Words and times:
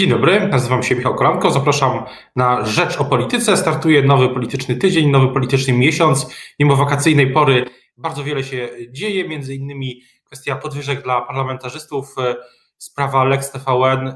Dzień 0.00 0.10
dobry, 0.10 0.48
nazywam 0.48 0.82
się 0.82 0.94
Michał 0.94 1.14
Kolanko, 1.14 1.50
zapraszam 1.50 2.04
na 2.36 2.64
Rzecz 2.64 3.00
o 3.00 3.04
Polityce. 3.04 3.56
Startuje 3.56 4.02
nowy 4.02 4.28
polityczny 4.28 4.76
tydzień, 4.76 5.10
nowy 5.10 5.32
polityczny 5.32 5.72
miesiąc. 5.72 6.34
Mimo 6.58 6.76
wakacyjnej 6.76 7.32
pory 7.32 7.64
bardzo 7.96 8.24
wiele 8.24 8.44
się 8.44 8.68
dzieje, 8.90 9.28
między 9.28 9.54
innymi 9.54 10.02
kwestia 10.24 10.56
podwyżek 10.56 11.02
dla 11.02 11.20
parlamentarzystów, 11.20 12.14
e, 12.18 12.36
sprawa 12.78 13.24
Lex 13.24 13.50
TVN, 13.50 14.08
e, 14.08 14.14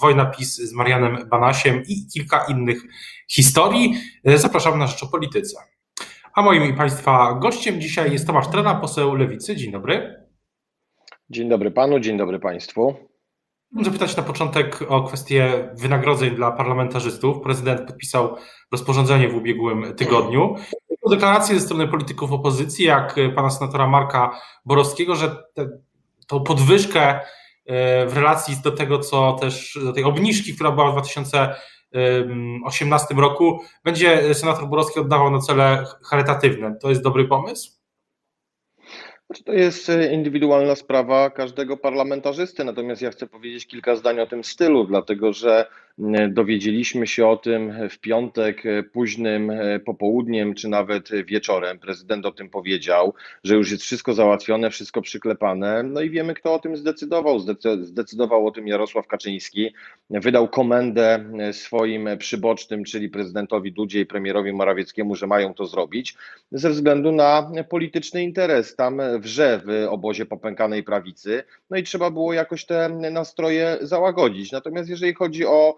wojna 0.00 0.26
PiS 0.26 0.56
z 0.56 0.72
Marianem 0.72 1.28
Banasiem 1.28 1.82
i 1.88 2.06
kilka 2.06 2.44
innych 2.48 2.82
historii. 3.30 3.94
E, 4.24 4.38
zapraszam 4.38 4.78
na 4.78 4.86
Rzecz 4.86 5.02
o 5.02 5.06
Polityce. 5.06 5.56
A 6.34 6.42
moim 6.42 6.64
i 6.64 6.74
Państwa 6.74 7.38
gościem 7.42 7.80
dzisiaj 7.80 8.12
jest 8.12 8.26
Tomasz 8.26 8.48
Trena, 8.48 8.74
poseł 8.74 9.14
Lewicy. 9.14 9.56
Dzień 9.56 9.72
dobry. 9.72 10.24
Dzień 11.30 11.48
dobry 11.48 11.70
Panu, 11.70 12.00
dzień 12.00 12.16
dobry 12.16 12.38
Państwu. 12.38 13.09
Chciałbym 13.70 13.92
zapytać 13.92 14.16
na 14.16 14.22
początek 14.22 14.82
o 14.88 15.02
kwestię 15.02 15.68
wynagrodzeń 15.74 16.30
dla 16.30 16.52
parlamentarzystów. 16.52 17.42
Prezydent 17.42 17.86
podpisał 17.86 18.36
rozporządzenie 18.72 19.28
w 19.28 19.34
ubiegłym 19.34 19.94
tygodniu. 19.96 20.54
Deklaracje 21.10 21.54
ze 21.54 21.60
strony 21.66 21.88
polityków 21.88 22.32
opozycji, 22.32 22.84
jak 22.84 23.16
pana 23.34 23.50
senatora 23.50 23.86
Marka 23.86 24.40
Borowskiego, 24.64 25.14
że 25.14 25.36
te, 25.54 25.68
tą 26.26 26.40
podwyżkę 26.40 27.00
e, 27.10 27.20
w 28.06 28.16
relacji 28.16 28.56
do 28.64 28.72
tego, 28.72 28.98
co 28.98 29.32
też 29.32 29.78
do 29.84 29.92
tej 29.92 30.04
obniżki, 30.04 30.54
która 30.54 30.70
była 30.70 30.90
w 30.90 30.92
2018 30.92 33.14
roku, 33.14 33.60
będzie 33.84 34.34
senator 34.34 34.68
Borowski 34.68 35.00
oddawał 35.00 35.30
na 35.30 35.38
cele 35.38 35.86
charytatywne. 36.10 36.76
To 36.82 36.90
jest 36.90 37.02
dobry 37.02 37.28
pomysł? 37.28 37.79
Znaczy, 39.30 39.44
to 39.44 39.52
jest 39.52 39.88
e, 39.88 40.12
indywidualna 40.14 40.74
sprawa 40.74 41.30
każdego 41.30 41.76
parlamentarzysty, 41.76 42.64
natomiast 42.64 43.02
ja 43.02 43.10
chcę 43.10 43.26
powiedzieć 43.26 43.66
kilka 43.66 43.96
zdań 43.96 44.20
o 44.20 44.26
tym 44.26 44.44
stylu, 44.44 44.84
dlatego 44.84 45.32
że 45.32 45.66
dowiedzieliśmy 46.28 47.06
się 47.06 47.26
o 47.26 47.36
tym 47.36 47.88
w 47.90 47.98
piątek 47.98 48.62
późnym 48.92 49.52
popołudniem, 49.84 50.54
czy 50.54 50.68
nawet 50.68 51.08
wieczorem. 51.24 51.78
Prezydent 51.78 52.26
o 52.26 52.32
tym 52.32 52.50
powiedział, 52.50 53.14
że 53.44 53.54
już 53.54 53.70
jest 53.70 53.82
wszystko 53.82 54.12
załatwione, 54.12 54.70
wszystko 54.70 55.02
przyklepane. 55.02 55.82
No 55.82 56.00
i 56.00 56.10
wiemy, 56.10 56.34
kto 56.34 56.54
o 56.54 56.58
tym 56.58 56.76
zdecydował. 56.76 57.38
Zdecydował 57.82 58.46
o 58.46 58.50
tym 58.50 58.68
Jarosław 58.68 59.06
Kaczyński. 59.06 59.74
Wydał 60.10 60.48
komendę 60.48 61.24
swoim 61.52 62.08
przybocznym, 62.18 62.84
czyli 62.84 63.08
prezydentowi 63.08 63.72
Dudzie 63.72 64.00
i 64.00 64.06
premierowi 64.06 64.52
Morawieckiemu, 64.52 65.14
że 65.14 65.26
mają 65.26 65.54
to 65.54 65.66
zrobić 65.66 66.16
ze 66.52 66.70
względu 66.70 67.12
na 67.12 67.52
polityczny 67.68 68.22
interes. 68.22 68.76
Tam 68.76 69.00
wrze 69.18 69.60
w 69.66 69.86
obozie 69.88 70.26
popękanej 70.26 70.82
prawicy, 70.82 71.42
no 71.70 71.76
i 71.76 71.82
trzeba 71.82 72.10
było 72.10 72.32
jakoś 72.32 72.64
te 72.64 72.88
nastroje 73.12 73.78
załagodzić. 73.80 74.52
Natomiast 74.52 74.90
jeżeli 74.90 75.14
chodzi 75.14 75.46
o 75.46 75.76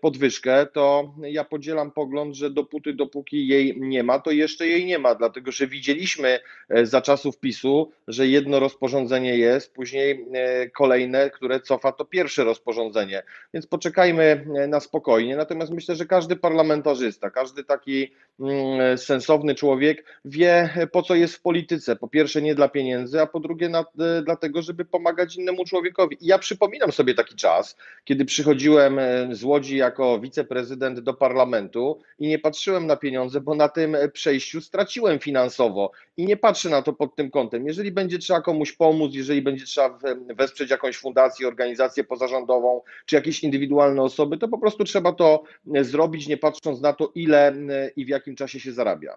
podwyżkę, 0.00 0.66
to 0.66 1.14
ja 1.22 1.44
podzielam 1.44 1.90
pogląd, 1.90 2.34
że 2.34 2.50
dopóty, 2.50 2.92
dopóki 2.92 3.48
jej 3.48 3.80
nie 3.80 4.02
ma, 4.02 4.18
to 4.18 4.30
jeszcze 4.30 4.66
jej 4.66 4.86
nie 4.86 4.98
ma, 4.98 5.14
dlatego 5.14 5.52
że 5.52 5.66
widzieliśmy 5.66 6.40
e, 6.68 6.86
za 6.86 7.02
czasów 7.02 7.38
PiSu, 7.38 7.92
że 8.08 8.26
jedno 8.26 8.60
rozporządzenie 8.60 9.38
jest, 9.38 9.74
później 9.74 10.26
e, 10.34 10.70
kolejne, 10.70 11.30
które 11.30 11.60
cofa 11.60 11.92
to 11.92 12.04
pierwsze 12.04 12.44
rozporządzenie. 12.44 13.22
Więc 13.54 13.66
poczekajmy 13.66 14.46
na 14.68 14.80
spokojnie. 14.80 15.36
Natomiast 15.36 15.72
myślę, 15.72 15.96
że 15.96 16.06
każdy 16.06 16.36
parlamentarzysta, 16.36 17.30
każdy 17.30 17.64
taki 17.64 18.12
mm, 18.40 18.98
sensowny 18.98 19.54
człowiek 19.54 20.04
wie, 20.24 20.70
po 20.92 21.02
co 21.02 21.14
jest 21.14 21.34
w 21.34 21.42
polityce. 21.42 21.96
Po 21.96 22.08
pierwsze, 22.08 22.42
nie 22.42 22.54
dla 22.54 22.68
pieniędzy, 22.68 23.20
a 23.20 23.26
po 23.26 23.40
drugie, 23.40 23.68
na, 23.68 23.84
dlatego, 24.24 24.62
żeby 24.62 24.84
pomagać 24.84 25.36
innemu 25.36 25.64
człowiekowi. 25.64 26.16
I 26.20 26.26
ja 26.26 26.38
przypominam 26.38 26.92
sobie 26.92 27.14
taki 27.14 27.36
czas, 27.36 27.76
kiedy 28.04 28.24
przychodziłem 28.24 29.00
z 29.30 29.44
Łodzi 29.56 29.76
jako 29.76 30.20
wiceprezydent 30.20 31.00
do 31.00 31.14
parlamentu 31.14 31.98
i 32.18 32.28
nie 32.28 32.38
patrzyłem 32.38 32.86
na 32.86 32.96
pieniądze, 32.96 33.40
bo 33.40 33.54
na 33.54 33.68
tym 33.68 33.96
przejściu 34.12 34.60
straciłem 34.60 35.18
finansowo 35.18 35.90
i 36.16 36.26
nie 36.26 36.36
patrzę 36.36 36.70
na 36.70 36.82
to 36.82 36.92
pod 36.92 37.16
tym 37.16 37.30
kątem. 37.30 37.66
Jeżeli 37.66 37.92
będzie 37.92 38.18
trzeba 38.18 38.40
komuś 38.40 38.72
pomóc, 38.72 39.14
jeżeli 39.14 39.42
będzie 39.42 39.64
trzeba 39.64 39.98
wesprzeć 40.36 40.70
jakąś 40.70 40.96
fundację, 40.96 41.48
organizację 41.48 42.04
pozarządową 42.04 42.80
czy 43.06 43.16
jakieś 43.16 43.44
indywidualne 43.44 44.02
osoby, 44.02 44.38
to 44.38 44.48
po 44.48 44.58
prostu 44.58 44.84
trzeba 44.84 45.12
to 45.12 45.42
zrobić, 45.80 46.28
nie 46.28 46.36
patrząc 46.36 46.80
na 46.80 46.92
to, 46.92 47.12
ile 47.14 47.54
i 47.96 48.04
w 48.04 48.08
jakim 48.08 48.36
czasie 48.36 48.60
się 48.60 48.72
zarabia. 48.72 49.16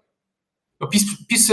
No, 0.80 0.88
PiS, 0.88 1.04
PiS 1.28 1.48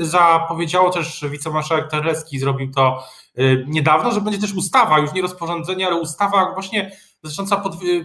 zapowiedziało 0.00 0.90
też, 0.90 1.24
wicemarszałek 1.30 1.90
Terlecki 1.90 2.38
zrobił 2.38 2.70
to 2.70 3.04
y, 3.38 3.64
niedawno, 3.68 4.12
że 4.12 4.20
będzie 4.20 4.40
też 4.40 4.54
ustawa, 4.54 4.98
już 4.98 5.12
nie 5.12 5.22
rozporządzenie, 5.22 5.86
ale 5.86 5.96
ustawa 5.96 6.52
właśnie 6.54 6.92
dotycząca 7.22 7.62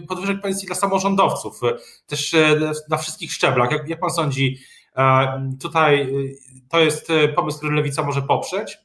podwyżek 0.08 0.40
pensji 0.40 0.66
dla 0.66 0.76
samorządowców, 0.76 1.60
też 2.06 2.34
e, 2.34 2.72
na 2.88 2.96
wszystkich 2.96 3.32
szczeblach. 3.32 3.72
Jak, 3.72 3.88
jak 3.88 4.00
pan 4.00 4.10
sądzi, 4.10 4.58
e, 4.96 5.50
tutaj 5.62 6.02
e, 6.02 6.06
to 6.68 6.80
jest 6.80 7.08
pomysł, 7.36 7.58
który 7.58 7.74
Lewica 7.74 8.02
może 8.02 8.22
poprzeć? 8.22 8.78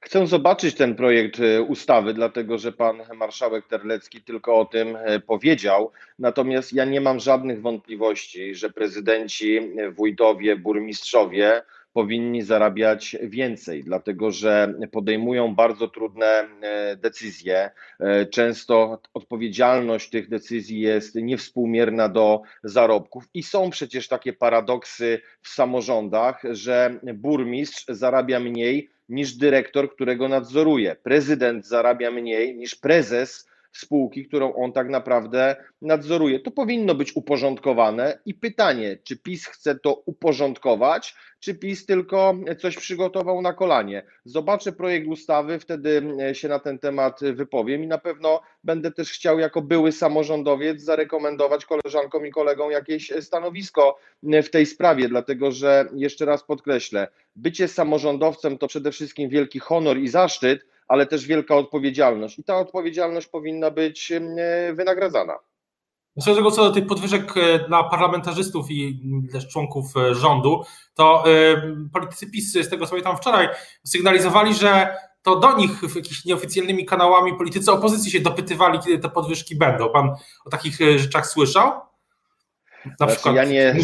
Chcę 0.00 0.26
zobaczyć 0.26 0.74
ten 0.74 0.94
projekt 0.94 1.38
ustawy, 1.68 2.14
dlatego 2.14 2.58
że 2.58 2.72
pan 2.72 2.96
marszałek 3.14 3.66
Terlecki 3.66 4.22
tylko 4.22 4.54
o 4.58 4.64
tym 4.64 4.98
powiedział. 5.26 5.92
Natomiast 6.18 6.72
ja 6.72 6.84
nie 6.84 7.00
mam 7.00 7.20
żadnych 7.20 7.62
wątpliwości, 7.62 8.54
że 8.54 8.70
prezydenci, 8.70 9.60
wójtowie, 9.96 10.56
burmistrzowie 10.56 11.62
powinni 11.94 12.42
zarabiać 12.42 13.16
więcej, 13.22 13.84
dlatego 13.84 14.30
że 14.30 14.74
podejmują 14.92 15.54
bardzo 15.54 15.88
trudne 15.88 16.26
e, 16.26 16.96
decyzje. 16.96 17.70
E, 18.00 18.26
często 18.26 19.00
odpowiedzialność 19.14 20.10
tych 20.10 20.28
decyzji 20.28 20.80
jest 20.80 21.14
niewspółmierna 21.14 22.08
do 22.08 22.42
zarobków 22.64 23.24
i 23.34 23.42
są 23.42 23.70
przecież 23.70 24.08
takie 24.08 24.32
paradoksy 24.32 25.20
w 25.42 25.48
samorządach, 25.48 26.42
że 26.50 26.98
burmistrz 27.14 27.84
zarabia 27.88 28.40
mniej 28.40 28.90
niż 29.08 29.32
dyrektor, 29.36 29.94
którego 29.94 30.28
nadzoruje. 30.28 30.96
Prezydent 31.02 31.66
zarabia 31.66 32.10
mniej 32.10 32.56
niż 32.56 32.74
prezes 32.74 33.48
spółki, 33.78 34.26
którą 34.26 34.54
on 34.54 34.72
tak 34.72 34.88
naprawdę 34.88 35.56
nadzoruje. 35.82 36.40
To 36.40 36.50
powinno 36.50 36.94
być 36.94 37.16
uporządkowane 37.16 38.18
i 38.26 38.34
pytanie, 38.34 38.98
czy 39.04 39.16
PiS 39.16 39.46
chce 39.46 39.74
to 39.78 39.94
uporządkować, 39.94 41.14
czy 41.40 41.54
PiS 41.54 41.86
tylko 41.86 42.34
coś 42.58 42.76
przygotował 42.76 43.42
na 43.42 43.52
kolanie. 43.52 44.02
Zobaczę 44.24 44.72
projekt 44.72 45.08
ustawy, 45.08 45.58
wtedy 45.58 46.02
się 46.32 46.48
na 46.48 46.58
ten 46.58 46.78
temat 46.78 47.20
wypowiem 47.20 47.84
i 47.84 47.86
na 47.86 47.98
pewno 47.98 48.40
będę 48.64 48.90
też 48.90 49.10
chciał 49.10 49.38
jako 49.38 49.62
były 49.62 49.92
samorządowiec 49.92 50.82
zarekomendować 50.82 51.66
koleżankom 51.66 52.26
i 52.26 52.30
kolegom 52.30 52.70
jakieś 52.70 53.12
stanowisko 53.20 53.98
w 54.22 54.48
tej 54.48 54.66
sprawie, 54.66 55.08
dlatego 55.08 55.52
że 55.52 55.88
jeszcze 55.94 56.24
raz 56.24 56.44
podkreślę, 56.44 57.08
bycie 57.36 57.68
samorządowcem 57.68 58.58
to 58.58 58.68
przede 58.68 58.92
wszystkim 58.92 59.28
wielki 59.28 59.58
honor 59.58 59.98
i 59.98 60.08
zaszczyt, 60.08 60.66
ale 60.88 61.06
też 61.06 61.26
wielka 61.26 61.56
odpowiedzialność. 61.56 62.38
I 62.38 62.44
ta 62.44 62.56
odpowiedzialność 62.56 63.26
powinna 63.26 63.70
być 63.70 64.12
wynagradzana. 64.74 65.38
Co 66.20 66.34
do, 66.34 66.50
co 66.50 66.64
do 66.64 66.70
tych 66.70 66.86
podwyżek 66.86 67.36
e, 67.36 67.58
dla 67.68 67.84
parlamentarzystów 67.84 68.70
i 68.70 69.00
też 69.32 69.48
członków 69.48 69.96
e, 69.96 70.14
rządu, 70.14 70.64
to 70.94 71.24
e, 71.26 71.62
politycy 71.92 72.30
PiS, 72.30 72.52
z 72.52 72.68
tego 72.68 72.86
co 72.86 72.90
pamiętam 72.90 73.16
wczoraj, 73.16 73.48
sygnalizowali, 73.84 74.54
że 74.54 74.96
to 75.22 75.36
do 75.36 75.56
nich 75.56 75.82
jakimiś 75.82 76.24
nieoficjalnymi 76.24 76.86
kanałami 76.86 77.38
politycy 77.38 77.72
opozycji 77.72 78.10
się 78.10 78.20
dopytywali, 78.20 78.78
kiedy 78.78 78.98
te 78.98 79.08
podwyżki 79.08 79.56
będą. 79.56 79.90
Pan 79.90 80.10
o 80.44 80.50
takich 80.50 80.78
rzeczach 80.96 81.26
słyszał? 81.26 81.70
Na 82.84 82.94
znaczy, 82.96 83.12
przykład, 83.12 83.34
ja 83.34 83.44
nie, 83.44 83.76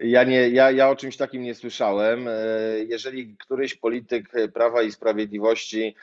ja, 0.00 0.24
nie, 0.24 0.48
ja, 0.48 0.70
ja 0.70 0.88
o 0.88 0.96
czymś 0.96 1.16
takim 1.16 1.42
nie 1.42 1.54
słyszałem. 1.54 2.28
E, 2.28 2.32
jeżeli 2.88 3.36
któryś 3.36 3.74
polityk 3.74 4.32
Prawa 4.54 4.82
i 4.82 4.92
Sprawiedliwości 4.92 5.94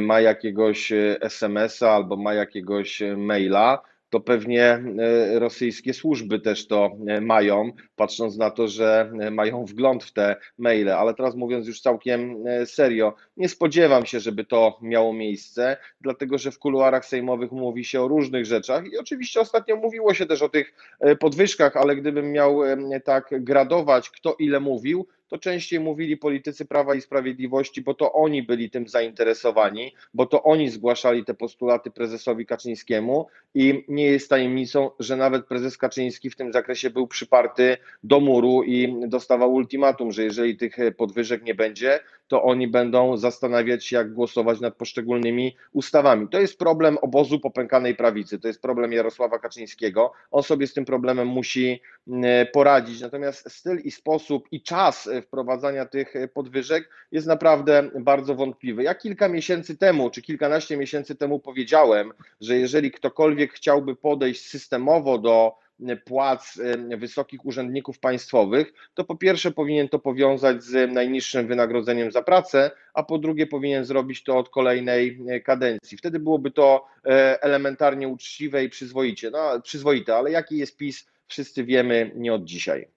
ma 0.00 0.20
jakiegoś 0.20 0.92
SMS-a 1.20 1.90
albo 1.90 2.16
ma 2.16 2.34
jakiegoś 2.34 3.02
maila, 3.16 3.82
to 4.10 4.20
pewnie 4.20 4.64
e, 4.64 5.38
rosyjskie 5.38 5.94
służby 5.94 6.40
też 6.40 6.66
to 6.66 6.90
e, 7.06 7.20
mają, 7.20 7.72
patrząc 7.96 8.36
na 8.36 8.50
to, 8.50 8.68
że 8.68 9.12
e, 9.20 9.30
mają 9.30 9.64
wgląd 9.64 10.04
w 10.04 10.12
te 10.12 10.36
maile. 10.58 10.88
Ale 10.88 11.14
teraz 11.14 11.34
mówiąc 11.34 11.66
już 11.66 11.80
całkiem 11.80 12.44
serio, 12.64 13.14
nie 13.36 13.48
spodziewam 13.48 14.06
się, 14.06 14.20
żeby 14.20 14.44
to 14.44 14.78
miało 14.82 15.12
miejsce, 15.12 15.76
dlatego 16.00 16.38
że 16.38 16.50
w 16.50 16.58
kuluarach 16.58 17.06
sejmowych 17.06 17.52
mówi 17.52 17.84
się 17.84 18.02
o 18.02 18.08
różnych 18.08 18.46
rzeczach 18.46 18.84
i 18.92 18.98
oczywiście 18.98 19.40
ostatnio 19.40 19.76
mówiło 19.76 20.14
się 20.14 20.26
też 20.26 20.42
o 20.42 20.48
tych 20.48 20.72
podwyżkach, 21.20 21.76
ale 21.76 21.96
gdybym 21.96 22.32
miał 22.32 22.60
tak 23.04 23.44
gradować, 23.44 24.10
kto 24.10 24.36
ile 24.38 24.60
mówił, 24.60 25.06
to 25.28 25.38
częściej 25.38 25.80
mówili 25.80 26.16
politycy 26.16 26.64
Prawa 26.64 26.94
i 26.94 27.00
Sprawiedliwości, 27.00 27.82
bo 27.82 27.94
to 27.94 28.12
oni 28.12 28.42
byli 28.42 28.70
tym 28.70 28.88
zainteresowani, 28.88 29.94
bo 30.14 30.26
to 30.26 30.42
oni 30.42 30.70
zgłaszali 30.70 31.24
te 31.24 31.34
postulaty 31.34 31.90
prezesowi 31.90 32.46
Kaczyńskiemu 32.46 33.26
i 33.54 33.84
nie 33.88 34.06
jest 34.06 34.30
tajemnicą, 34.30 34.90
że 34.98 35.16
nawet 35.16 35.46
prezes 35.46 35.78
Kaczyński 35.78 36.30
w 36.30 36.36
tym 36.36 36.52
zakresie 36.52 36.90
był 36.90 37.06
przyparty 37.06 37.76
do 38.02 38.20
muru 38.20 38.62
i 38.62 38.94
dostawał 39.08 39.54
ultimatum, 39.54 40.12
że 40.12 40.22
jeżeli 40.22 40.56
tych 40.56 40.76
podwyżek 40.96 41.44
nie 41.44 41.54
będzie, 41.54 42.00
to 42.28 42.42
oni 42.42 42.68
będą 42.68 43.16
zastanawiać 43.16 43.86
się, 43.86 43.96
jak 43.96 44.12
głosować 44.12 44.60
nad 44.60 44.74
poszczególnymi 44.74 45.56
ustawami. 45.72 46.28
To 46.28 46.40
jest 46.40 46.58
problem 46.58 46.98
obozu 46.98 47.40
popękanej 47.40 47.94
prawicy, 47.94 48.38
to 48.38 48.48
jest 48.48 48.62
problem 48.62 48.92
Jarosława 48.92 49.38
Kaczyńskiego. 49.38 50.12
On 50.30 50.42
sobie 50.42 50.66
z 50.66 50.74
tym 50.74 50.84
problemem 50.84 51.28
musi 51.28 51.80
mm, 52.08 52.46
poradzić. 52.52 53.00
Natomiast 53.00 53.52
styl 53.52 53.80
i 53.84 53.90
sposób 53.90 54.48
i 54.50 54.62
czas 54.62 55.08
wprowadzania 55.22 55.86
tych 55.86 56.14
podwyżek 56.34 56.90
jest 57.12 57.26
naprawdę 57.26 57.90
bardzo 58.00 58.34
wątpliwy. 58.34 58.82
Ja 58.82 58.94
kilka 58.94 59.28
miesięcy 59.28 59.76
temu, 59.76 60.10
czy 60.10 60.22
kilkanaście 60.22 60.76
miesięcy 60.76 61.16
temu 61.16 61.40
powiedziałem, 61.40 62.12
że 62.40 62.56
jeżeli 62.58 62.90
ktokolwiek 62.90 63.52
chciałby 63.52 63.96
podejść 63.96 64.46
systemowo 64.46 65.18
do 65.18 65.65
płac 66.04 66.60
wysokich 66.98 67.46
urzędników 67.46 67.98
państwowych, 67.98 68.72
to 68.94 69.04
po 69.04 69.16
pierwsze 69.16 69.50
powinien 69.50 69.88
to 69.88 69.98
powiązać 69.98 70.62
z 70.62 70.92
najniższym 70.92 71.46
wynagrodzeniem 71.46 72.12
za 72.12 72.22
pracę, 72.22 72.70
a 72.94 73.02
po 73.02 73.18
drugie 73.18 73.46
powinien 73.46 73.84
zrobić 73.84 74.22
to 74.22 74.38
od 74.38 74.48
kolejnej 74.48 75.24
kadencji. 75.44 75.98
Wtedy 75.98 76.20
byłoby 76.20 76.50
to 76.50 76.86
e, 77.06 77.42
elementarnie 77.42 78.08
uczciwe 78.08 78.64
i 78.64 78.68
przyzwoicie. 78.68 79.30
No, 79.30 79.60
przyzwoite, 79.60 80.16
ale 80.16 80.30
jaki 80.30 80.58
jest 80.58 80.76
PiS, 80.76 81.06
wszyscy 81.26 81.64
wiemy 81.64 82.10
nie 82.14 82.34
od 82.34 82.44
dzisiaj. 82.44 82.88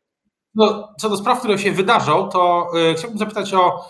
No, 0.56 0.94
co 1.00 1.10
do 1.10 1.18
spraw, 1.18 1.40
które 1.40 1.58
się 1.58 1.72
wydarzą, 1.72 2.30
to 2.30 2.72
y, 2.92 2.96
chciałbym 2.96 3.20
zapytać 3.20 3.54
o 3.54 3.86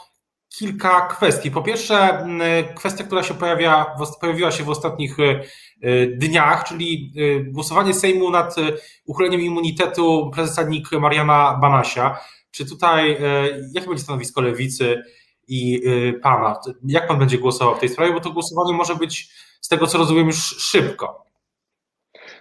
kilka 0.49 1.01
kwestii. 1.01 1.51
Po 1.51 1.61
pierwsze, 1.61 2.27
kwestia, 2.75 3.03
która 3.03 3.23
się 3.23 3.33
pojawia, 3.33 3.85
pojawiła 4.21 4.51
się 4.51 4.63
w 4.63 4.69
ostatnich 4.69 5.19
y, 5.19 5.39
y, 5.83 6.15
dniach, 6.17 6.63
czyli 6.63 7.13
y, 7.17 7.51
głosowanie 7.51 7.93
Sejmu 7.93 8.29
nad 8.31 8.55
uchyleniem 9.05 9.41
immunitetu 9.41 10.31
prezesa 10.33 10.63
NIK 10.63 10.91
Mariana 10.91 11.57
Banasia. 11.61 12.19
Czy 12.51 12.65
tutaj, 12.65 13.17
jakie 13.73 13.87
będzie 13.87 14.03
stanowisko 14.03 14.41
lewicy 14.41 15.03
i 15.47 15.81
pana? 16.21 16.59
Jak 16.85 17.07
pan 17.07 17.19
będzie 17.19 17.37
głosował 17.37 17.75
w 17.75 17.79
tej 17.79 17.89
sprawie? 17.89 18.13
Bo 18.13 18.19
to 18.19 18.31
głosowanie 18.31 18.73
może 18.73 18.95
być, 18.95 19.29
z 19.61 19.67
tego 19.67 19.87
co 19.87 19.97
rozumiem, 19.97 20.27
już 20.27 20.37
szybko. 20.57 21.28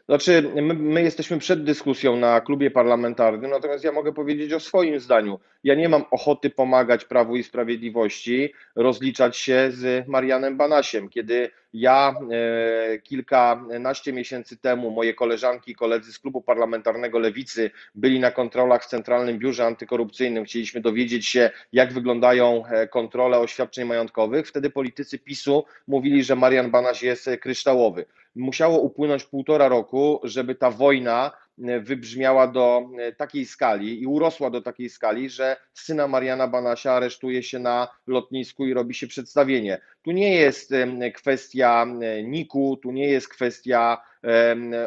Znaczy, 0.09 0.53
my, 0.63 0.75
my, 0.75 1.03
jesteśmy 1.03 1.39
przed 1.39 1.65
dyskusją 1.65 2.17
na 2.17 2.41
klubie 2.41 2.71
parlamentarnym, 2.71 3.51
natomiast 3.51 3.85
ja 3.85 3.93
mogę 3.93 4.13
powiedzieć 4.13 4.53
o 4.53 4.61
swoim 4.61 5.01
zdaniu. 5.01 5.41
Ja 5.65 5.75
nie 5.75 5.89
mam 5.89 6.05
ochoty 6.11 6.51
pomagać 6.51 7.05
Prawu 7.05 7.37
i 7.37 7.43
Sprawiedliwości 7.43 8.53
rozliczać 8.77 9.37
się 9.37 9.69
z 9.71 10.09
Marianem 10.09 10.57
Banasiem. 10.57 11.09
Kiedy 11.09 11.51
ja 11.73 12.15
e, 12.31 12.99
kilkanaście 12.99 14.13
miesięcy 14.13 14.57
temu, 14.57 14.91
moje 14.91 15.15
koleżanki 15.15 15.71
i 15.71 15.75
koledzy 15.75 16.13
z 16.13 16.19
klubu 16.19 16.43
parlamentarnego 16.43 17.19
Lewicy 17.19 17.71
byli 17.95 18.21
na 18.21 18.31
kontrolach 18.31 18.85
w 18.85 18.89
Centralnym 18.89 19.39
Biurze 19.39 19.67
Antykorupcyjnym, 19.67 20.45
chcieliśmy 20.45 20.81
dowiedzieć 20.81 21.29
się, 21.29 21.51
jak 21.73 21.93
wyglądają 21.93 22.67
e, 22.67 22.89
kontrole 22.89 23.39
oświadczeń 23.39 23.85
majątkowych. 23.85 24.49
Wtedy 24.49 24.71
politycy 24.71 25.19
PiSu 25.19 25.65
mówili, 25.87 26.25
że 26.25 26.37
Marian 26.37 26.71
Banaś 26.71 27.03
jest 27.03 27.31
kryształowy. 27.41 28.05
Musiało 28.37 28.79
upłynąć 28.79 29.25
półtora 29.25 29.69
roku, 29.69 30.21
żeby 30.25 30.55
ta 30.55 30.71
wojna 30.71 31.31
e, 31.31 31.48
wybrzmiała 31.81 32.47
do 32.47 32.91
e, 32.99 33.13
takiej 33.13 33.47
skali 33.47 34.03
i 34.03 34.07
urosła 34.07 34.51
do 34.51 34.63
takiej 34.63 34.91
skali, 34.91 35.31
że 35.31 35.57
syna 35.75 36.09
Mariana 36.09 36.49
Banasia 36.49 36.93
aresztuje 36.93 37.43
się 37.43 37.59
na 37.59 37.89
lotnisku 38.07 38.67
i 38.67 38.75
robi 38.75 38.95
się 38.95 39.07
przedstawienie. 39.07 39.81
Tu 40.03 40.11
nie 40.11 40.35
jest 40.35 40.75
kwestia 41.15 41.87
e, 42.03 42.23
Niku, 42.23 42.79
tu 42.83 42.91
nie 42.91 43.09
jest 43.09 43.29
kwestia 43.29 43.99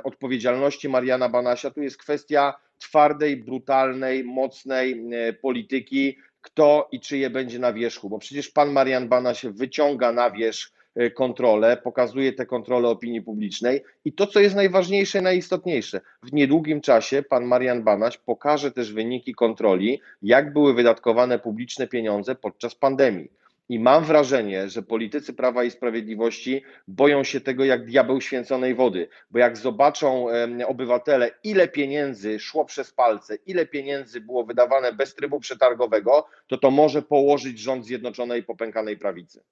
odpowiedzialności 0.04 0.90
Mariana 0.90 1.30
Banasia, 1.30 1.72
tu 1.72 1.82
jest 1.82 1.98
kwestia 1.98 2.54
twardej, 2.78 3.38
brutalnej, 3.38 4.24
mocnej 4.24 5.04
polityki, 5.42 6.18
kto 6.42 6.90
i 6.92 7.00
czyje 7.00 7.30
będzie 7.30 7.60
na 7.60 7.74
wierzchu, 7.74 8.10
bo 8.10 8.20
przecież 8.20 8.50
pan 8.50 8.72
Marian 8.72 9.08
Banaś 9.08 9.46
wyciąga 9.46 10.12
na 10.12 10.32
wierzch 10.32 10.72
Y, 11.00 11.12
kontrolę, 11.12 11.78
pokazuje 11.78 12.34
te 12.34 12.46
kontrole 12.46 12.90
opinii 12.90 13.22
publicznej 13.22 13.84
i 14.06 14.14
to, 14.14 14.28
co 14.28 14.40
jest 14.40 14.56
najważniejsze, 14.56 15.22
najistotniejsze, 15.22 16.02
w 16.24 16.34
niedługim 16.34 16.82
czasie 16.82 17.24
pan 17.24 17.46
Marian 17.46 17.84
Banaś 17.84 18.18
pokaże 18.18 18.72
też 18.72 18.94
wyniki 18.94 19.36
kontroli, 19.36 20.02
jak 20.22 20.54
były 20.54 20.74
wydatkowane 20.74 21.40
publiczne 21.40 21.88
pieniądze 21.88 22.36
podczas 22.36 22.76
pandemii. 22.76 23.32
I 23.70 23.80
mam 23.80 24.04
wrażenie, 24.04 24.70
że 24.70 24.82
politycy 24.82 25.34
Prawa 25.34 25.64
i 25.64 25.72
Sprawiedliwości 25.72 26.64
boją 26.88 27.24
się 27.24 27.42
tego 27.42 27.66
jak 27.66 27.86
diabeł 27.86 28.22
święconej 28.22 28.76
wody, 28.76 29.08
bo 29.30 29.40
jak 29.40 29.58
zobaczą 29.58 30.28
obywatele, 30.68 31.32
ile 31.44 31.68
pieniędzy 31.68 32.40
szło 32.40 32.66
przez 32.66 32.92
palce, 32.92 33.36
ile 33.36 33.66
pieniędzy 33.66 34.22
było 34.22 34.44
wydawane 34.44 34.94
bez 34.94 35.16
trybu 35.16 35.40
przetargowego, 35.40 36.26
to 36.48 36.58
to 36.58 36.72
może 36.72 37.02
położyć 37.02 37.60
rząd 37.60 37.86
Zjednoczonej 37.86 38.44
Popękanej 38.44 38.98
Prawicy. 38.98 39.44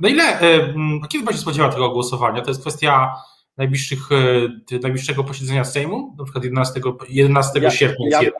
Na 0.00 0.08
ile, 0.08 0.40
e, 0.40 0.74
kiedy 1.08 1.32
się 1.32 1.38
spodziewa 1.38 1.68
tego 1.68 1.90
głosowania? 1.90 2.42
To 2.42 2.50
jest 2.50 2.60
kwestia 2.60 3.12
najbliższych, 3.56 4.12
e, 4.72 4.78
najbliższego 4.78 5.24
posiedzenia 5.24 5.64
Sejmu, 5.64 6.14
na 6.18 6.24
przykład 6.24 6.44
11, 6.44 6.80
11 7.08 7.60
ja, 7.60 7.70
sierpnia. 7.70 8.22
Ja, 8.22 8.30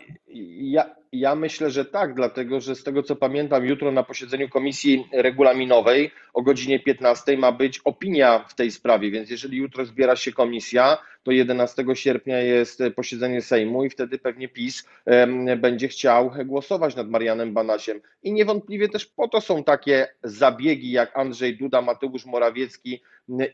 ja, 0.60 0.97
ja 1.12 1.34
myślę, 1.34 1.70
że 1.70 1.84
tak, 1.84 2.14
dlatego 2.14 2.60
że 2.60 2.74
z 2.74 2.84
tego 2.84 3.02
co 3.02 3.16
pamiętam, 3.16 3.66
jutro 3.66 3.92
na 3.92 4.02
posiedzeniu 4.02 4.48
komisji 4.48 5.08
regulaminowej 5.12 6.10
o 6.34 6.42
godzinie 6.42 6.80
15 6.80 7.36
ma 7.38 7.52
być 7.52 7.80
opinia 7.84 8.44
w 8.48 8.54
tej 8.54 8.70
sprawie, 8.70 9.10
więc 9.10 9.30
jeżeli 9.30 9.58
jutro 9.58 9.84
zbiera 9.84 10.16
się 10.16 10.32
komisja, 10.32 10.98
to 11.22 11.32
11 11.32 11.84
sierpnia 11.94 12.38
jest 12.38 12.82
posiedzenie 12.96 13.42
Sejmu 13.42 13.84
i 13.84 13.90
wtedy 13.90 14.18
pewnie 14.18 14.48
PiS 14.48 14.84
będzie 15.56 15.88
chciał 15.88 16.32
głosować 16.44 16.96
nad 16.96 17.10
Marianem 17.10 17.54
Banasiem. 17.54 18.00
I 18.22 18.32
niewątpliwie 18.32 18.88
też 18.88 19.06
po 19.06 19.28
to 19.28 19.40
są 19.40 19.64
takie 19.64 20.08
zabiegi 20.22 20.90
jak 20.90 21.18
Andrzej 21.18 21.56
Duda, 21.56 21.82
Mateusz 21.82 22.26
Morawiecki 22.26 23.02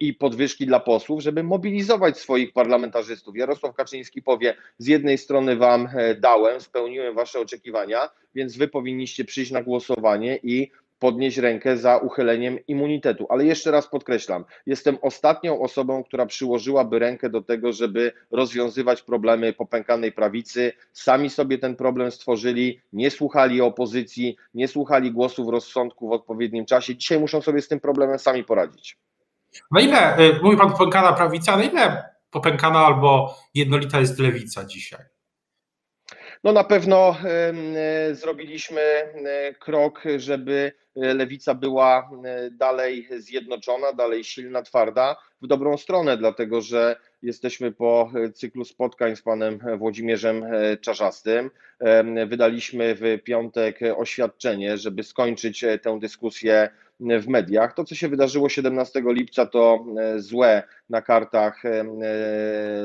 i 0.00 0.14
podwyżki 0.14 0.66
dla 0.66 0.80
posłów, 0.80 1.22
żeby 1.22 1.42
mobilizować 1.42 2.18
swoich 2.18 2.52
parlamentarzystów. 2.52 3.36
Jarosław 3.36 3.74
Kaczyński 3.74 4.22
powie: 4.22 4.54
Z 4.78 4.86
jednej 4.86 5.18
strony 5.18 5.56
wam 5.56 5.88
e, 5.94 6.14
dałem, 6.14 6.60
spełniłem 6.60 7.14
wasze 7.14 7.40
oczekiwania, 7.44 8.10
więc 8.34 8.56
wy 8.56 8.68
powinniście 8.68 9.24
przyjść 9.24 9.50
na 9.50 9.62
głosowanie 9.62 10.38
i 10.42 10.70
podnieść 10.98 11.38
rękę 11.38 11.76
za 11.76 11.96
uchyleniem 11.96 12.58
immunitetu. 12.66 13.26
Ale 13.28 13.44
jeszcze 13.44 13.70
raz 13.70 13.88
podkreślam, 13.88 14.44
jestem 14.66 14.98
ostatnią 15.02 15.60
osobą, 15.60 16.04
która 16.04 16.26
przyłożyłaby 16.26 16.98
rękę 16.98 17.30
do 17.30 17.42
tego, 17.42 17.72
żeby 17.72 18.12
rozwiązywać 18.30 19.02
problemy 19.02 19.52
popękanej 19.52 20.12
prawicy. 20.12 20.72
Sami 20.92 21.30
sobie 21.30 21.58
ten 21.58 21.76
problem 21.76 22.10
stworzyli, 22.10 22.80
nie 22.92 23.10
słuchali 23.10 23.60
opozycji, 23.60 24.36
nie 24.54 24.68
słuchali 24.68 25.12
głosów 25.12 25.48
rozsądku 25.48 26.08
w 26.08 26.12
odpowiednim 26.12 26.66
czasie. 26.66 26.96
Dzisiaj 26.96 27.20
muszą 27.20 27.42
sobie 27.42 27.62
z 27.62 27.68
tym 27.68 27.80
problemem 27.80 28.18
sami 28.18 28.44
poradzić. 28.44 28.98
Na 29.70 29.80
ile, 29.80 30.18
y, 30.18 30.40
mówi 30.42 30.56
pan 30.56 30.72
popękana 30.72 31.12
prawica, 31.12 31.56
na 31.56 31.64
ile 31.64 32.14
popękana 32.30 32.86
albo 32.86 33.34
jednolita 33.54 34.00
jest 34.00 34.18
lewica 34.18 34.64
dzisiaj? 34.64 35.13
No 36.44 36.52
na 36.52 36.64
pewno 36.64 37.16
e, 37.24 38.14
zrobiliśmy 38.14 38.80
e, 38.80 39.54
krok, 39.54 40.02
żeby 40.16 40.72
lewica 40.96 41.54
była 41.54 42.10
e, 42.24 42.50
dalej 42.50 43.08
zjednoczona, 43.18 43.92
dalej 43.92 44.24
silna, 44.24 44.62
twarda, 44.62 45.16
w 45.42 45.46
dobrą 45.46 45.76
stronę, 45.76 46.16
dlatego 46.16 46.60
że 46.60 46.96
jesteśmy 47.22 47.72
po 47.72 48.10
cyklu 48.34 48.64
spotkań 48.64 49.16
z 49.16 49.22
panem 49.22 49.58
Włodzimierzem 49.78 50.44
Czarzastym. 50.80 51.50
Wydaliśmy 52.26 52.94
w 52.94 53.22
piątek 53.24 53.78
oświadczenie, 53.96 54.78
żeby 54.78 55.02
skończyć 55.02 55.64
tę 55.82 55.98
dyskusję 56.00 56.70
w 57.00 57.28
mediach. 57.28 57.74
To, 57.74 57.84
co 57.84 57.94
się 57.94 58.08
wydarzyło 58.08 58.48
17 58.48 59.02
lipca, 59.06 59.46
to 59.46 59.84
e, 59.98 60.20
złe 60.20 60.62
na 60.88 61.02
kartach 61.02 61.64
e, 61.64 61.80
e, 61.80 61.84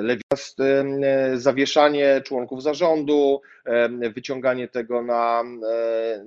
Lewiast, 0.02 0.58
zawieszanie 1.34 2.22
członków 2.26 2.64
zarządu, 2.64 3.42
wyciąganie 4.16 4.68
tego 4.68 5.02
na, 5.02 5.44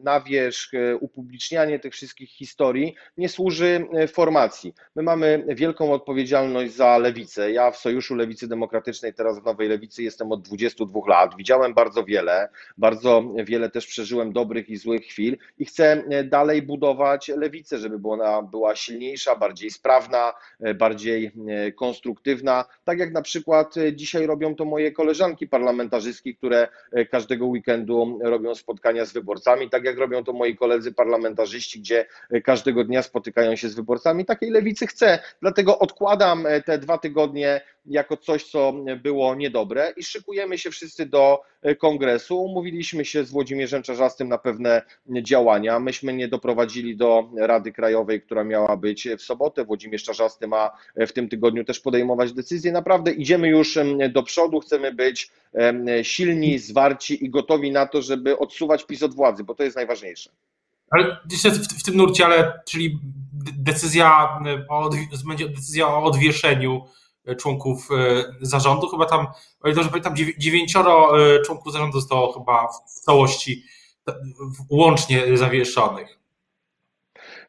na 0.02 0.20
wierzch, 0.20 0.70
upublicznianie 1.00 1.78
tych 1.78 1.92
wszystkich 1.92 2.30
historii 2.30 2.94
nie 3.16 3.28
służy 3.28 3.86
formacji. 4.12 4.74
My 4.96 5.02
mamy 5.02 5.44
wielką 5.48 5.92
odpowiedzialność 5.92 6.74
za 6.74 6.98
lewicę. 6.98 7.52
Ja 7.52 7.70
w 7.70 7.76
Sojuszu 7.76 8.14
Lewicy 8.14 8.48
Demokratycznej, 8.48 9.14
teraz 9.14 9.40
w 9.40 9.44
Nowej 9.44 9.68
Lewicy 9.68 10.02
jestem 10.02 10.32
od 10.32 10.42
22 10.42 11.00
lat. 11.08 11.36
Widziałem 11.36 11.74
bardzo 11.74 12.04
wiele, 12.04 12.48
bardzo 12.78 13.22
wiele 13.44 13.70
też 13.70 13.86
przeżyłem 13.86 14.32
dobrych 14.32 14.68
i 14.68 14.76
złych 14.76 15.02
chwil 15.02 15.38
i 15.58 15.64
chcę 15.64 16.02
dalej 16.24 16.62
budować 16.62 17.28
lewicę, 17.28 17.78
żeby 17.78 17.98
była, 17.98 18.42
była 18.42 18.76
silniejsza, 18.76 19.36
bardziej 19.36 19.70
sprawna, 19.70 20.32
bardziej 20.74 21.32
konstruktywna, 21.72 22.64
tak 22.84 22.98
jak 22.98 23.12
na 23.12 23.22
przykład 23.22 23.74
dzisiaj 23.92 24.26
robią 24.26 24.54
to 24.54 24.64
moje 24.64 24.92
koleżanki 24.92 25.48
parlamentarzystki, 25.48 26.36
które 26.36 26.68
każdego 27.10 27.46
weekendu 27.46 28.18
robią 28.22 28.54
spotkania 28.54 29.04
z 29.04 29.12
wyborcami, 29.12 29.70
tak 29.70 29.84
jak 29.84 29.98
robią 29.98 30.24
to 30.24 30.32
moi 30.32 30.56
koledzy 30.56 30.92
parlamentarzyści, 30.92 31.80
gdzie 31.80 32.06
każdego 32.44 32.84
dnia 32.84 33.02
spotykają 33.02 33.56
się 33.56 33.68
z 33.68 33.74
wyborcami. 33.74 34.24
Takiej 34.24 34.50
lewicy 34.50 34.86
chcę, 34.86 35.18
dlatego 35.40 35.78
odkładam 35.78 36.46
te 36.64 36.78
dwa 36.78 36.98
tygodnie 36.98 37.60
jako 37.86 38.16
coś, 38.16 38.44
co 38.44 38.74
było 39.02 39.34
niedobre 39.34 39.92
i 39.96 40.02
szykujemy 40.02 40.58
się 40.58 40.70
wszyscy 40.70 41.06
do 41.06 41.40
kongresu. 41.78 42.42
Umówiliśmy 42.42 43.04
się 43.04 43.24
z 43.24 43.30
Włodzimierzem 43.30 43.82
Czarzastym 43.82 44.28
na 44.28 44.38
pewne 44.38 44.82
działania. 45.22 45.80
Myśmy 45.80 46.12
nie 46.12 46.28
doprowadzili 46.28 46.96
do 46.96 47.30
Rady 47.38 47.72
Krajowej, 47.72 48.22
która 48.22 48.44
miała 48.44 48.76
być 48.76 49.08
w 49.18 49.22
sobotę. 49.22 49.64
Włodzimierz 49.64 50.04
Czarzasty 50.04 50.46
ma 50.46 50.70
w 50.96 51.12
tym 51.12 51.28
tygodniu 51.28 51.64
też 51.64 51.80
podejmować 51.80 52.32
decyzje. 52.32 52.72
Naprawdę 52.72 53.12
idziemy 53.12 53.48
już 53.48 53.78
do 54.10 54.22
przodu, 54.22 54.60
chcemy 54.60 54.92
być 54.92 55.30
silni, 56.02 56.58
zwarci 56.58 57.24
i 57.24 57.30
gotowi 57.30 57.70
na 57.70 57.86
to, 57.86 58.02
żeby 58.02 58.38
odsuwać 58.38 58.86
PiS 58.86 59.02
od 59.02 59.14
władzy, 59.14 59.44
bo 59.44 59.54
to 59.54 59.62
jest 59.62 59.76
najważniejsze. 59.76 60.30
Ale 60.90 61.16
w, 61.78 61.82
tym 61.82 61.96
nurcie, 61.96 62.26
ale 62.26 62.60
czyli 62.66 62.98
decyzja 63.58 64.28
o, 64.68 64.90
będzie 65.28 65.48
decyzja 65.48 65.88
o 65.88 66.02
odwieszeniu 66.02 66.76
e, 66.76 67.01
członków 67.38 67.88
e, 67.90 68.24
zarządu, 68.40 68.88
chyba 68.88 69.06
tam, 69.06 69.26
o 69.60 69.68
ile 69.68 69.74
dobrze 69.74 69.90
pamiętam, 69.90 70.16
dziewięcioro 70.38 71.26
e, 71.34 71.40
członków 71.42 71.72
zarządu 71.72 72.00
zostało 72.00 72.32
chyba 72.32 72.68
w 72.68 73.00
całości 73.00 73.64
łącznie 74.70 75.36
zawieszonych. 75.36 76.18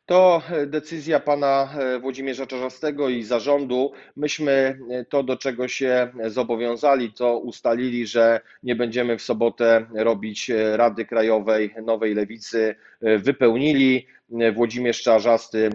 To 0.06 0.42
decyzja 0.68 1.20
pana 1.20 1.70
Włodzimierza 2.02 2.48
Czarzastego 2.48 3.10
i 3.10 3.24
zarządu. 3.24 3.92
Myśmy 4.16 4.80
to, 5.10 5.24
do 5.24 5.38
czego 5.38 5.68
się 5.68 6.12
zobowiązali, 6.28 7.14
to 7.14 7.38
ustalili, 7.38 8.08
że 8.08 8.42
nie 8.64 8.76
będziemy 8.76 9.18
w 9.18 9.22
sobotę 9.22 9.86
robić 9.96 10.52
Rady 10.74 11.06
Krajowej 11.06 11.76
Nowej 11.84 12.14
Lewicy, 12.14 12.76
wypełnili. 13.18 14.08
Włodzimierz 14.54 15.02
Czarzasty 15.02 15.68
e, 15.68 15.72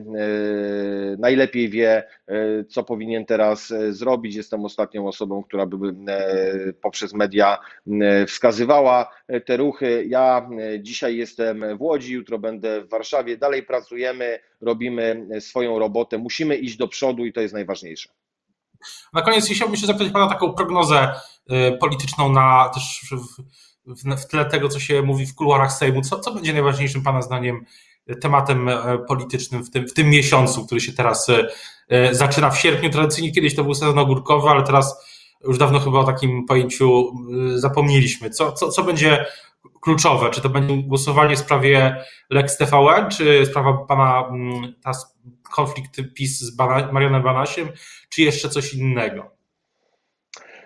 najlepiej 1.18 1.68
wie, 1.68 2.04
e, 2.26 2.64
co 2.64 2.84
powinien 2.84 3.26
teraz 3.26 3.70
e, 3.70 3.92
zrobić. 3.92 4.34
Jestem 4.34 4.64
ostatnią 4.64 5.08
osobą, 5.08 5.42
która 5.42 5.66
by 5.66 5.94
poprzez 6.82 7.14
media 7.14 7.58
wskazywała 8.26 9.10
te 9.46 9.56
ruchy. 9.56 10.04
Ja 10.08 10.48
dzisiaj 10.80 11.16
jestem 11.16 11.78
w 11.78 11.82
Łodzi, 11.82 12.14
jutro 12.14 12.38
będę 12.38 12.80
w 12.80 12.88
Warszawie. 12.88 13.36
Dalej 13.36 13.62
pracujemy, 13.62 14.38
robimy 14.60 15.28
swoją 15.40 15.78
robotę. 15.78 16.18
Musimy 16.18 16.56
iść 16.56 16.76
do 16.76 16.88
przodu 16.88 17.26
i 17.26 17.32
to 17.32 17.40
jest 17.40 17.54
najważniejsze. 17.54 18.08
Na 19.12 19.22
koniec 19.22 19.48
chciałbym 19.48 19.76
się 19.76 19.86
zapytać 19.86 20.12
Pana 20.12 20.28
taką 20.28 20.52
prognozę 20.52 21.12
polityczną 21.80 22.32
na 22.32 22.70
też 22.74 23.00
w, 23.10 23.42
w, 23.88 24.22
w 24.22 24.26
tle 24.26 24.44
tego, 24.44 24.68
co 24.68 24.80
się 24.80 25.02
mówi 25.02 25.26
w 25.26 25.34
kuluarach 25.34 25.72
Sejmu. 25.72 26.02
Co, 26.02 26.20
co 26.20 26.34
będzie 26.34 26.52
najważniejszym 26.52 27.02
Pana 27.02 27.22
zdaniem 27.22 27.64
tematem 28.16 28.68
e, 28.68 28.98
politycznym 28.98 29.64
w 29.64 29.70
tym, 29.70 29.88
w 29.88 29.94
tym 29.94 30.10
miesiącu, 30.10 30.66
który 30.66 30.80
się 30.80 30.92
teraz 30.92 31.28
e, 31.28 31.48
e, 31.88 32.14
zaczyna 32.14 32.50
w 32.50 32.58
sierpniu. 32.58 32.90
Tradycyjnie 32.90 33.32
kiedyś 33.32 33.54
to 33.54 33.64
był 33.64 33.74
sezon 33.74 33.98
ogórkowy, 33.98 34.48
ale 34.48 34.62
teraz 34.62 35.08
już 35.44 35.58
dawno 35.58 35.80
chyba 35.80 35.98
o 35.98 36.04
takim 36.04 36.46
pojęciu 36.46 37.12
zapomnieliśmy. 37.54 38.30
Co, 38.30 38.52
co, 38.52 38.68
co 38.68 38.84
będzie 38.84 39.26
kluczowe? 39.80 40.30
Czy 40.30 40.40
to 40.40 40.48
będzie 40.48 40.76
głosowanie 40.76 41.36
w 41.36 41.38
sprawie 41.38 42.04
Lex 42.30 42.56
TVN, 42.56 43.10
czy 43.10 43.46
sprawa 43.46 43.72
pana 43.72 44.24
ta 44.82 44.92
konflikt 45.42 46.00
PiS 46.14 46.38
z 46.38 46.58
Marianem 46.92 47.22
Banasiem, 47.22 47.68
czy 48.08 48.22
jeszcze 48.22 48.48
coś 48.48 48.74
innego? 48.74 49.37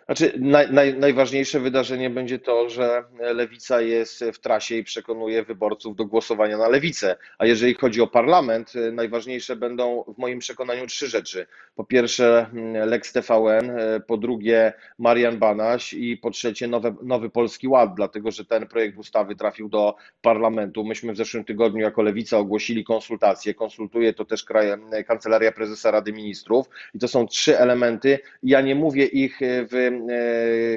Znaczy, 0.06 0.32
naj, 0.37 0.73
naj, 0.73 0.94
najważniejsze 0.94 1.61
wydarzenie 1.61 2.11
będzie 2.11 2.38
to, 2.38 2.68
że 2.68 3.04
lewica 3.18 3.80
jest 3.80 4.25
w 4.32 4.38
trasie 4.38 4.76
i 4.76 4.85
przekonuje 4.85 5.42
wyborców 5.42 5.97
do 5.97 6.04
głosowania 6.06 6.59
na 6.59 6.68
lewicę. 6.68 7.16
A 7.38 7.47
jeżeli 7.47 7.75
chodzi 7.75 8.00
o 8.00 8.06
parlament, 8.06 8.73
najważniejsze 8.92 9.56
będą 9.56 10.04
w 10.14 10.18
moim 10.18 10.38
przekonaniu 10.38 10.87
trzy 10.87 11.09
rzeczy. 11.09 11.47
Po 11.75 11.85
pierwsze 11.85 12.47
Lex 12.87 13.12
TVN, 13.12 13.73
po 14.06 14.16
drugie 14.16 14.73
Marian 14.99 15.38
Banaś 15.38 15.92
i 15.92 16.16
po 16.16 16.30
trzecie 16.30 16.68
nowe, 16.68 16.94
nowy 17.02 17.30
Polski 17.30 17.68
Ład, 17.68 17.94
dlatego 17.94 18.30
że 18.30 18.44
ten 18.44 18.66
projekt 18.66 18.99
ustawy 18.99 19.37
trafił 19.37 19.68
do 19.68 19.94
parlamentu. 20.23 20.85
Myśmy 20.85 21.12
w 21.12 21.16
zeszłym 21.16 21.44
tygodniu 21.44 21.82
jako 21.82 22.02
lewica 22.02 22.38
ogłosili 22.38 22.85
konsultacje. 22.85 23.54
Konsultuje 23.54 24.12
to 24.12 24.25
też 24.25 24.44
kraj, 24.44 24.68
Kancelaria 25.06 25.52
Prezesa 25.52 25.90
Rady 25.90 26.12
Ministrów 26.12 26.66
i 26.94 26.99
to 26.99 27.09
są 27.09 27.26
trzy 27.26 27.59
elementy. 27.59 28.18
Ja 28.42 28.61
nie 28.61 28.75
mówię 28.75 29.04
ich 29.04 29.38
w 29.42 29.92
E, 29.92 29.92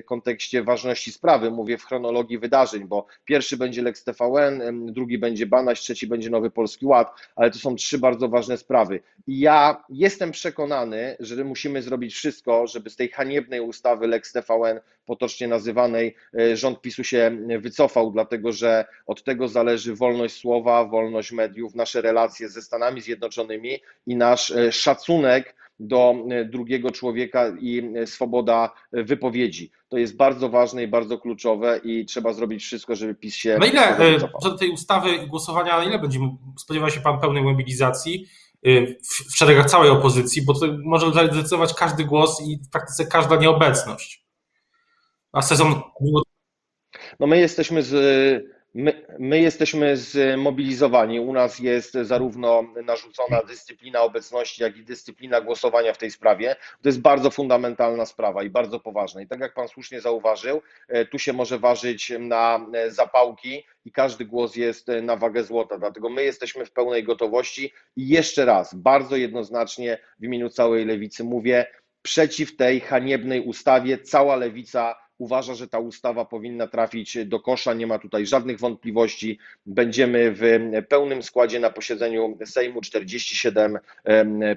kontekście 0.05 0.63
ważności 0.63 1.11
sprawy, 1.11 1.51
mówię 1.51 1.77
w 1.77 1.85
chronologii 1.85 2.39
wydarzeń, 2.39 2.87
bo 2.87 3.05
pierwszy 3.25 3.57
będzie 3.57 3.81
Lex 3.81 4.03
TVN, 4.03 4.85
drugi 4.85 5.17
będzie 5.17 5.45
Banaś, 5.45 5.79
trzeci 5.79 6.07
będzie 6.07 6.29
Nowy 6.29 6.51
Polski 6.51 6.85
Ład, 6.85 7.11
ale 7.35 7.51
to 7.51 7.59
są 7.59 7.75
trzy 7.75 7.99
bardzo 7.99 8.29
ważne 8.29 8.57
sprawy. 8.57 8.99
I 9.27 9.39
ja 9.39 9.83
jestem 9.89 10.31
przekonany, 10.31 11.17
że 11.19 11.43
musimy 11.43 11.81
zrobić 11.81 12.13
wszystko, 12.13 12.67
żeby 12.67 12.89
z 12.89 12.95
tej 12.95 13.09
haniebnej 13.09 13.61
ustawy 13.61 14.07
Lex 14.07 14.31
TVN, 14.31 14.79
potocznie 15.05 15.47
nazywanej, 15.47 16.15
e, 16.39 16.57
rząd 16.57 16.81
PiSu 16.81 17.03
się 17.03 17.37
wycofał, 17.59 18.11
dlatego 18.11 18.51
że 18.51 18.85
od 19.05 19.23
tego 19.23 19.47
zależy 19.47 19.95
wolność 19.95 20.35
słowa, 20.35 20.85
wolność 20.85 21.31
mediów, 21.31 21.75
nasze 21.75 22.01
relacje 22.01 22.49
ze 22.49 22.61
Stanami 22.61 23.01
Zjednoczonymi 23.01 23.79
i 24.07 24.15
nasz 24.15 24.51
e, 24.51 24.71
szacunek 24.71 25.55
do 25.79 26.15
e, 26.31 26.45
drugiego 26.45 26.91
człowieka 26.91 27.53
i 27.59 27.91
e, 27.95 28.07
swoboda 28.07 28.73
e, 28.91 29.03
wypowiedzi. 29.03 29.71
To 29.89 29.97
jest 29.97 30.15
bardzo 30.15 30.49
ważne 30.49 30.83
i 30.83 30.87
bardzo 30.87 31.17
kluczowe 31.17 31.79
i 31.83 32.05
trzeba 32.05 32.33
zrobić 32.33 32.63
wszystko, 32.63 32.95
żeby 32.95 33.15
PiS 33.15 33.35
się. 33.35 33.57
Na 33.57 33.65
ile 33.65 34.19
co 34.41 34.49
do 34.49 34.57
tej 34.57 34.69
ustawy 34.69 35.09
i 35.15 35.27
głosowania, 35.27 35.77
na 35.77 35.83
ile 35.83 35.99
będzie 35.99 36.19
spodziewał 36.59 36.89
się 36.89 37.01
Pan 37.01 37.19
pełnej 37.19 37.43
mobilizacji 37.43 38.25
w 39.03 39.37
szeregach 39.37 39.69
całej 39.69 39.89
opozycji, 39.89 40.41
bo 40.41 40.53
to 40.53 40.65
może 40.83 41.11
zdecydować 41.31 41.73
każdy 41.73 42.05
głos 42.05 42.41
i 42.47 42.57
w 42.57 42.69
praktyce 42.69 43.05
każda 43.05 43.35
nieobecność. 43.35 44.25
A 45.31 45.41
sezon. 45.41 45.81
No 47.19 47.27
my 47.27 47.39
jesteśmy 47.39 47.83
z 47.83 48.54
My, 48.77 49.05
my, 49.19 49.39
jesteśmy 49.39 49.97
zmobilizowani. 49.97 51.19
U 51.19 51.33
nas 51.33 51.59
jest 51.59 51.93
zarówno 51.93 52.63
narzucona 52.85 53.41
dyscyplina 53.47 54.01
obecności, 54.01 54.63
jak 54.63 54.77
i 54.77 54.83
dyscyplina 54.83 55.41
głosowania 55.41 55.93
w 55.93 55.97
tej 55.97 56.11
sprawie. 56.11 56.55
To 56.81 56.89
jest 56.89 57.01
bardzo 57.01 57.31
fundamentalna 57.31 58.05
sprawa 58.05 58.43
i 58.43 58.49
bardzo 58.49 58.79
poważna. 58.79 59.21
I 59.21 59.27
tak 59.27 59.39
jak 59.39 59.53
Pan 59.53 59.67
słusznie 59.67 60.01
zauważył, 60.01 60.61
e, 60.87 61.05
tu 61.05 61.19
się 61.19 61.33
może 61.33 61.59
ważyć 61.59 62.13
na 62.19 62.67
e, 62.73 62.91
zapałki 62.91 63.63
i 63.85 63.91
każdy 63.91 64.25
głos 64.25 64.55
jest 64.55 64.89
e, 64.89 65.01
na 65.01 65.15
wagę 65.15 65.43
złota. 65.43 65.77
Dlatego 65.77 66.09
my 66.09 66.23
jesteśmy 66.23 66.65
w 66.65 66.71
pełnej 66.71 67.03
gotowości 67.03 67.73
i 67.95 68.07
jeszcze 68.07 68.45
raz, 68.45 68.73
bardzo 68.73 69.15
jednoznacznie 69.15 69.97
w 70.19 70.23
imieniu 70.23 70.49
całej 70.49 70.85
lewicy 70.85 71.23
mówię, 71.23 71.65
przeciw 72.01 72.55
tej 72.55 72.79
haniebnej 72.79 73.41
ustawie 73.41 73.97
cała 73.97 74.35
lewica 74.35 75.04
uważa, 75.17 75.53
że 75.53 75.67
ta 75.67 75.79
ustawa 75.79 76.25
powinna 76.25 76.67
trafić 76.67 77.17
do 77.25 77.39
kosza. 77.39 77.73
Nie 77.73 77.87
ma 77.87 77.99
tutaj 77.99 78.25
żadnych 78.25 78.59
wątpliwości. 78.59 79.39
Będziemy 79.65 80.31
w 80.31 80.41
pełnym 80.89 81.23
składzie 81.23 81.59
na 81.59 81.69
posiedzeniu 81.69 82.37
Sejmu 82.45 82.81
47 82.81 83.79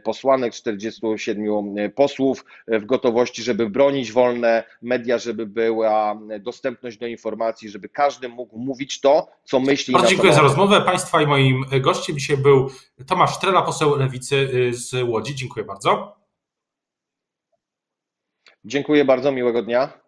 posłanek, 0.04 0.54
47 0.54 1.92
posłów 1.94 2.44
w 2.68 2.84
gotowości, 2.84 3.42
żeby 3.42 3.70
bronić 3.70 4.12
wolne 4.12 4.64
media, 4.82 5.18
żeby 5.18 5.46
była 5.46 6.20
dostępność 6.40 6.98
do 6.98 7.06
informacji, 7.06 7.68
żeby 7.68 7.88
każdy 7.88 8.28
mógł 8.28 8.58
mówić 8.58 9.00
to, 9.00 9.28
co 9.44 9.60
myśli. 9.60 9.92
Bardzo 9.92 10.08
dziękuję 10.08 10.32
za 10.32 10.40
rozmowę 10.40 10.80
Państwa 10.80 11.22
i 11.22 11.26
moim 11.26 11.64
gościem 11.80 12.18
dzisiaj 12.18 12.36
był 12.36 12.70
Tomasz 13.06 13.38
Trela, 13.38 13.62
poseł 13.62 13.96
Lewicy 13.96 14.36
y, 14.36 14.74
z 14.74 14.94
Łodzi. 15.08 15.34
Dziękuję 15.34 15.64
bardzo. 15.66 16.16
Dziękuję 18.64 19.04
bardzo, 19.04 19.32
miłego 19.32 19.62
dnia. 19.62 20.07